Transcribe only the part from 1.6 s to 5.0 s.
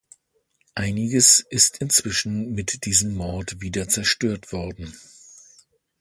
inzwischen mit diesem Mord wieder zerstört worden.